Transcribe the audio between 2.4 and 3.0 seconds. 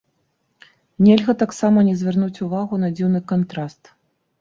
увагу на